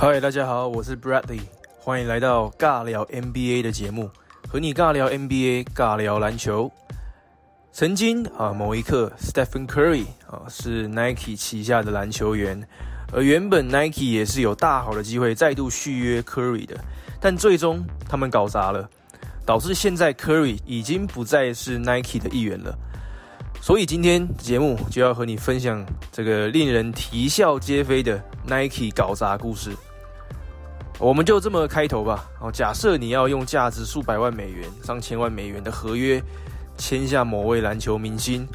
[0.00, 1.40] 嗨，大家好，我是 Bradley，
[1.80, 4.08] 欢迎来到尬聊 NBA 的节目，
[4.48, 6.70] 和你尬聊 NBA，尬聊篮球。
[7.72, 12.64] 曾经啊，某一刻，Stephen Curry 啊是 Nike 旗下的篮球员，
[13.12, 16.76] 而原本 Nike 也是有大好的机会再度续约 Curry 的，
[17.20, 18.88] 但最终他们搞砸了，
[19.44, 22.72] 导致现在 Curry 已经不再是 Nike 的一员了。
[23.60, 29.72] 所以今天节目就要和你分享这个令人啼笑皆非的 Nike 搞砸故事。
[30.98, 32.26] 我们就这么开头吧。
[32.40, 36.20] 哦，假设你要用价值数百万美元、上千万美元的合约
[36.76, 38.46] 签下某位篮球明星，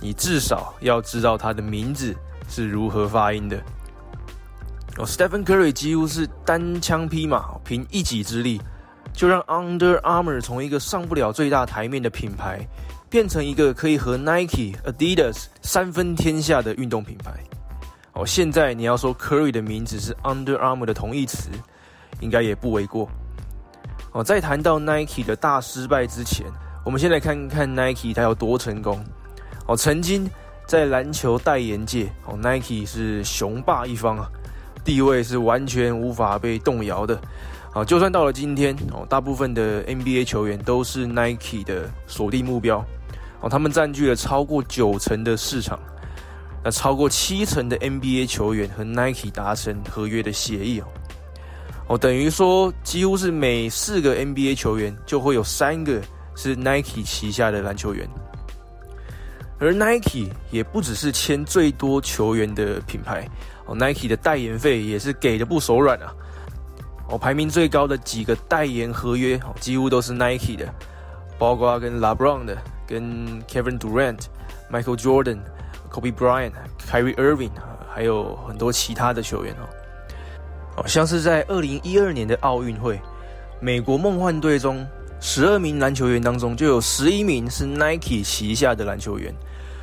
[0.00, 2.16] 你至少要知道他的名字
[2.48, 3.62] 是如何发音的。
[4.96, 8.60] 哦，Stephen Curry 几乎是单枪匹马，凭一己之力，
[9.12, 12.66] 就让 Under Armour 从一个上不了最大台面的品牌，
[13.10, 17.32] 变成一个可以和 Nike、Adidas 三分天下的运动品牌。
[18.14, 21.50] 哦，现在你要说 Curry 的名字是 Under Armour 的同义词。
[22.20, 23.08] 应该也不为过
[24.12, 24.22] 哦。
[24.22, 26.46] 在谈到 Nike 的大失败之前，
[26.84, 29.02] 我们先来看看 Nike 它有多成功
[29.66, 29.76] 哦。
[29.76, 30.28] 曾经
[30.66, 34.30] 在篮球代言界哦，Nike 是雄霸一方啊，
[34.84, 37.20] 地位是完全无法被动摇的
[37.72, 37.84] 啊。
[37.84, 42.84] 就算到了今天哦，大部分的 NBA 球员都是 Nike 的锁定目标
[43.40, 45.78] 哦，他们占据了超过九成的市场，
[46.62, 50.86] 那超过七成的 NBA 球员和 Nike 达成合约的协议哦。
[51.90, 56.00] 哦，等于说几乎是每四个 NBA 球员就会有三个
[56.36, 58.08] 是 Nike 旗下的篮球员，
[59.58, 63.28] 而 Nike 也不只是签最多球员的品牌，
[63.66, 66.14] 哦，Nike 的代言费也是给的不手软啊。
[67.08, 70.72] 哦，排名最高的几个代言合约，哦，几乎都是 Nike 的，
[71.40, 72.56] 包括跟 LeBron 的、
[72.86, 74.26] 跟 Kevin Durant、
[74.70, 75.40] Michael Jordan、
[75.90, 76.52] Kobe Bryant、
[76.88, 77.50] Kyrie Irving，
[77.92, 79.66] 还有很多其他的球员哦。
[80.74, 83.00] 好像是在二零一二年的奥运会，
[83.60, 84.86] 美国梦幻队中
[85.20, 89.34] 十二名篮球员当中，就有十一名是 Nike 旗下的篮球员，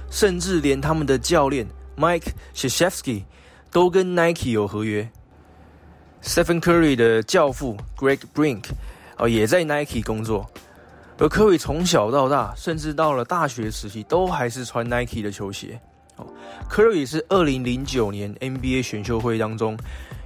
[0.09, 3.25] 甚至连他们的教练 Mike s h s h e v s k y
[3.71, 5.07] 都跟 Nike 有合约。
[6.23, 8.63] Stephen Curry 的教父 Greg Brink
[9.17, 10.49] 哦也在 Nike 工作，
[11.19, 15.79] 而 Curry 从小到大，甚至到了大学时期，都还是穿 Nike 的球鞋。
[16.15, 16.25] 哦
[16.67, 19.77] ，Curry 是二零零九年 NBA 选秀会当中。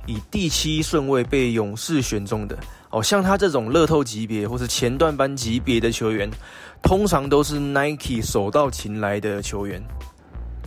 [0.05, 2.57] 以第七顺位被勇士选中的
[2.89, 6.29] 哦，像他这种乐透级别或是前段班级别的球员，
[6.81, 9.81] 通常都是 Nike 手到擒来的球员。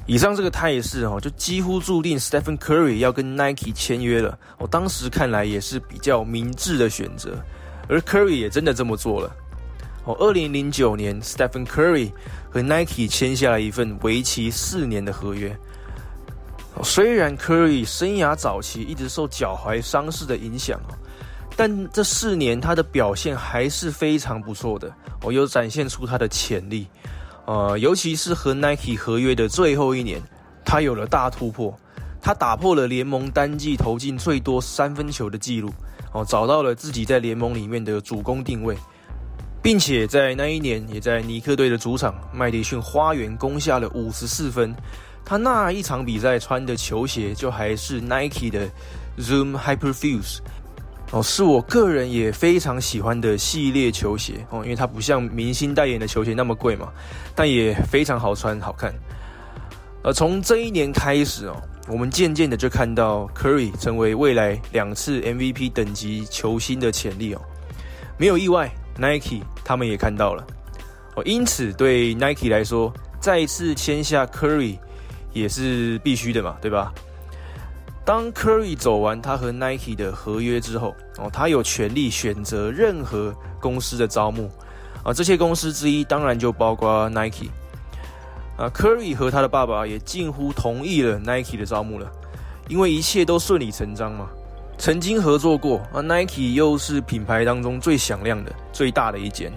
[0.06, 4.39] 以上这个态势哦，就几乎注定 Stephen Curry 要跟 Nike 签约了。
[4.59, 7.43] 哦，当时看来也是比较明智的选择，
[7.89, 9.34] 而 Curry 也真的这么做了。
[10.05, 12.12] 哦，二零零九年，Stephen Curry
[12.50, 15.56] 和 Nike 签下了一份为期四年的合约。
[16.83, 20.81] 虽然 Curry 生涯早期一直受脚踝伤势的影响，
[21.57, 24.93] 但这四年他的表现还是非常不错的
[25.23, 26.87] 哦，有展现出他的潜力。
[27.47, 30.21] 呃，尤其是和 Nike 合约的最后一年，
[30.65, 31.73] 他有了大突破，
[32.21, 35.71] 他打破了联盟单季投进最多三分球的记录
[36.12, 38.77] 哦，找到了自己在联盟里面的主攻定位，
[39.62, 44.75] 并且在那一年也在尼克队的主场麦迪逊花园攻下了五十四分。
[45.25, 48.69] 他那一场比赛穿的球鞋就还是 Nike 的
[49.19, 50.39] Zoom Hyperfuse
[51.12, 56.93] 哦，是我个人也非常喜欢的系列球鞋哦，因为它不像明星代言的球鞋那么贵嘛，
[57.35, 58.93] 但也非常好穿好看。
[60.03, 61.56] 呃，从这一年开始哦，
[61.89, 67.41] 我们渐渐的就看到 Curry 成为未来两次 MVP 等级球星的潜力哦，
[68.19, 70.45] 没有意外，Nike 他们也看到了
[71.15, 74.79] 哦，因此对 Nike 来说，再一次签下 Curry。
[75.34, 76.91] 也是必须的嘛，对吧？
[78.06, 84.50] 当 Curry 走完他和 Nike 的合约之后，哦，他有权利选择任何公司的招募，
[85.03, 87.49] 啊，这些公司之一当然就包括 Nike。
[88.56, 92.09] 啊，Curry 和他的爸爸也近乎同意了 Nike 的招募了，
[92.69, 94.28] 因为一切都顺理成章嘛。
[94.79, 99.53] 曾经合作过，啊，Nike 又是品牌当中最响亮的、最大的一间，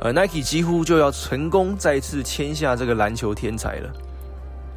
[0.00, 3.90] 呃，Nike 几乎就要成功再次签下这个篮球天才了。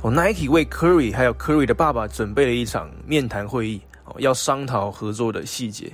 [0.02, 5.92] 哦，Nike 为 Curry 还有 Curry 的爸爸准备了一场面谈会议，哦，要商讨合作的细节。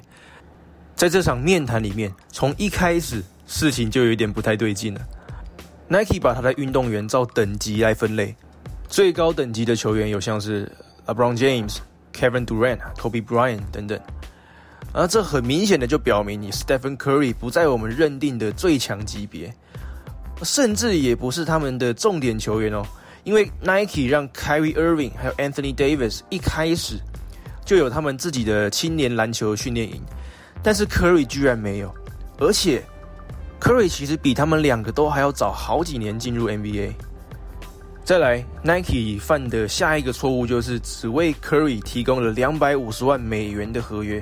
[0.96, 5.02] 在这场面谈里面，从一开始事情就有点不太对劲了。
[5.88, 8.36] Nike 把他的运动员照等级来分类，
[8.88, 10.70] 最高等级的球员有像是
[11.06, 11.78] LeBron James、
[12.14, 14.00] Kevin Durant、Kobe Bryant 等等。
[14.92, 19.54] 而这很明显的就表明，你 Stephen Curry 不在我们认定的最强级别，
[20.44, 22.86] 甚至也不是他们的重点球员哦。
[23.24, 27.00] 因为 Nike 让 Kyrie Irving 还有 Anthony Davis 一开始
[27.66, 30.02] 就有他们自己的青年篮球训练营，
[30.62, 31.94] 但是 Curry 居然没有，
[32.38, 32.84] 而且
[33.62, 36.94] Curry 其实比他们两个都还要早好几年进入 NBA。
[38.04, 44.22] 再来，Nike 犯的下一个错误就是只为 Curry 提供了两百五十万美元的合约，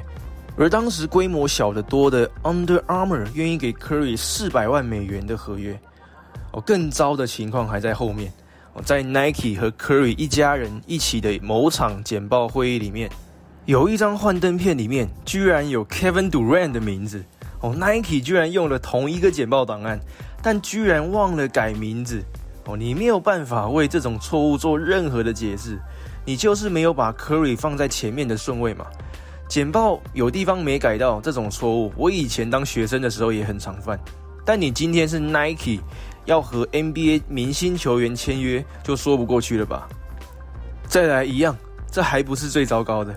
[0.56, 5.80] 而当时规模小得多的 Under Armour 愿意给 Curry 四百万美元的合约。
[6.51, 8.31] 哦，更糟的情况还在后面。
[8.83, 13.09] 在 Nike 和 Curry 一家人一起的某场简报会议里面，
[13.65, 17.23] 有一张幻灯片里面居然有 Kevin Durant 的名字。
[17.59, 20.00] 哦，Nike 居然用了同一个简报档案，
[20.41, 22.23] 但居然忘了改名字。
[22.65, 25.79] 哦，你没有办法为这种错误做任何的解释，
[26.25, 28.88] 你就是没有把 Curry 放在前面的顺位嘛？
[29.47, 34.00] 简报有地方没改到，这种错误我以前当学生的时候也很常犯。
[34.44, 35.81] 但你今天是 Nike，
[36.25, 39.88] 要和 NBA 明星球员签约，就说不过去了吧？
[40.88, 41.56] 再来一样，
[41.91, 43.15] 这还不是最糟糕的，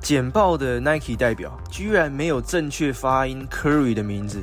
[0.00, 4.38] 简报的 Nike 代表居然没有正确发音 Curry 的名字，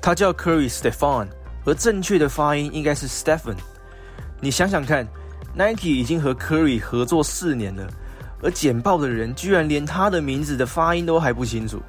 [0.00, 1.28] 他叫 Curry Stefan。
[1.68, 3.56] 而正确的发音应该是 Stephen。
[4.40, 5.04] 你想想看
[5.52, 7.84] ，Nike 已经和 Curry 合作四年了，
[8.40, 11.82] 而简报的人居然连他的名字的发音都还不清楚。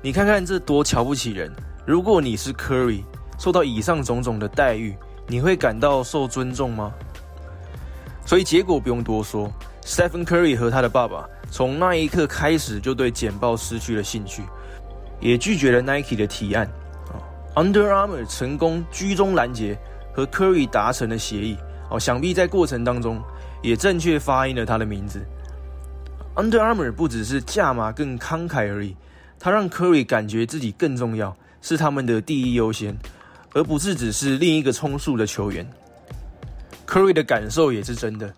[0.00, 1.52] 你看看这多瞧不起人！
[1.84, 3.04] 如果你是 Curry，
[3.40, 4.94] 受到以上种种的待遇，
[5.26, 6.92] 你会感到受尊重吗？
[8.26, 9.50] 所以结果不用多说
[9.82, 14.42] ，Stephen Curry 和他的爸爸从那一刻开始就对简报失去了兴趣，
[15.20, 16.70] 也拒绝了 Nike 的提案。
[17.54, 19.74] Under Armour 成功居中拦截，
[20.14, 21.56] 和 Curry 达成了协议。
[21.88, 23.20] 哦，想必在过程当中
[23.62, 25.18] 也正确发音了他的名字。
[26.36, 28.94] Under Armour 不只是价码更慷慨而已，
[29.38, 32.96] 他让 Curry 感觉自己更重要，是他们的第一优先，
[33.52, 35.66] 而不是只是另一个充数的球员。
[36.86, 38.32] Curry 的感受也是真的，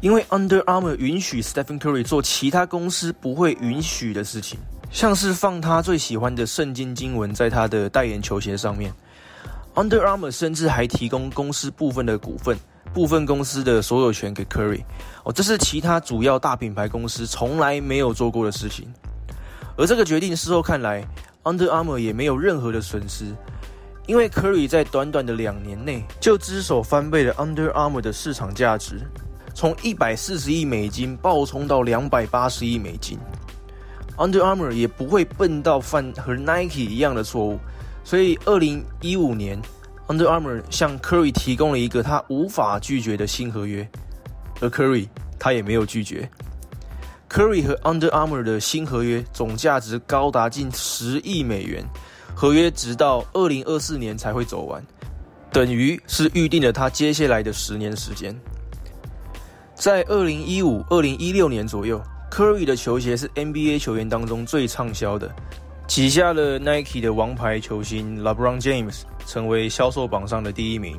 [0.00, 4.58] 因为 Under Armour 允许 Stephen Curry 做其他公司不会允许的事情。
[4.90, 8.92] 像是放他最喜欢的圣经经文在他的代言球鞋上面
[9.74, 12.58] ，Under Armour 甚至还提供公司部分的股份、
[12.92, 14.82] 部分公司的所有权给 Curry，
[15.24, 18.86] 哦，这是其他主要大品牌公司从来没有做过的事情。
[19.78, 21.02] 而这个决定事后看来
[21.44, 23.34] ，Under Armour 也没有任何的损失，
[24.06, 29.00] 因为 Curry 在短短的两年内就只手翻倍了 Under Armour 的市场价值，
[29.54, 33.18] 从一百四十亿美金暴冲到两百八十亿美金。
[34.16, 37.58] Under Armour 也不会笨到犯和 Nike 一样的错误，
[38.04, 39.60] 所以二零一五年
[40.08, 43.88] ，Under Armour 向 Curry 提供了一个他无法拒绝的新合约，
[44.60, 45.08] 而 Curry
[45.38, 46.28] 他也没有拒绝。
[47.30, 51.82] Curry 和 Under Armour 的新合约总价值高达近十亿美元，
[52.34, 54.84] 合约直到二零二四年才会走完，
[55.52, 58.34] 等于是预定了他接下来的十年时间。
[59.74, 62.00] 在二零一五、二零一六年左右。
[62.30, 65.30] Curry 的球鞋是 NBA 球员当中最畅销的，
[65.86, 70.98] 挤下了 Nike 的王牌球星 LeBron James，成为销售榜上的第一名。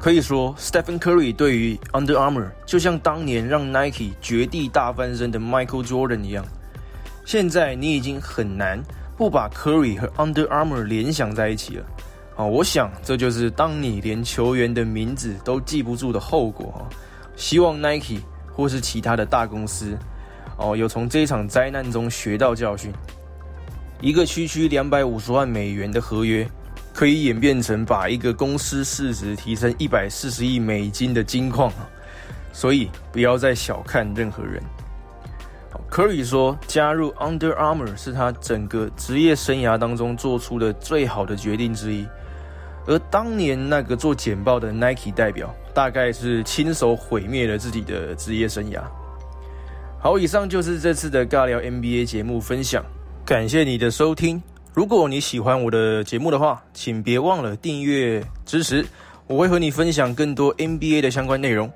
[0.00, 6.42] 可以说，Stephen Curry 对于 Under Armour 就像当年让 Nike 绝地大翻身的 Michael Jordan 一样。
[7.26, 8.82] 现在你已经很难
[9.16, 11.84] 不把 Curry 和 Under Armour 联想在一起了。
[12.36, 16.72] 啊，我想这就是当你连球员的名字都记不住的后果。
[16.72, 16.88] 哈，
[17.36, 18.20] 希望 Nike
[18.52, 19.96] 或是其他的大公司。
[20.56, 22.92] 哦，有从这场灾难中学到教训。
[24.00, 26.48] 一个区区两百五十万美元的合约，
[26.92, 31.88] 可以演变成把一个公司市值提升一百四十亿美金的金矿啊！
[32.52, 34.62] 所以不要再小看任何人。
[35.92, 42.06] 可以说，加入 Under Armour 是他整个职业生涯当中做出的最好的决定之一。
[42.86, 48.80] 而当年那个做简报的 Nike 代表，大概是亲手毁灭了自己的职业生涯。
[50.00, 52.82] 好，以上就是这次的尬聊 NBA 节目分享，
[53.22, 54.42] 感谢你的收听。
[54.72, 58.82] 如果你喜欢我的节目的话，请别忘了订阅支持，
[59.26, 61.70] 我会和你分享更多 NBA 的相关内容。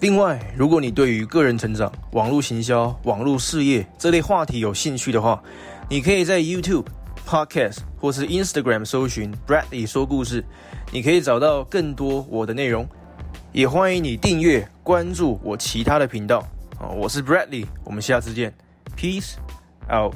[0.00, 5.42] 另外，如果你对于个人成长、网络行销、网络事业这类话题有兴趣的话，
[5.88, 6.86] 你可以在 YouTube、
[7.26, 10.44] Podcast 或是 Instagram 搜寻 Bradley 说故事，
[10.92, 12.88] 你可以找到更多我的内容。
[13.52, 16.38] 也欢迎你订阅关注我其他的频道。
[16.78, 18.54] 啊我是 Bradley，我们下次见
[18.96, 19.32] ，Peace
[19.90, 20.14] out。